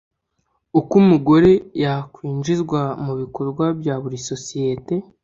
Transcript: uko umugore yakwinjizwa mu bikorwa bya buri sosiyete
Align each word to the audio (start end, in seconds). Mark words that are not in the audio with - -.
uko 0.79 0.93
umugore 1.03 1.51
yakwinjizwa 1.83 2.81
mu 3.05 3.13
bikorwa 3.21 3.65
bya 3.79 3.95
buri 4.01 4.17
sosiyete 4.29 4.95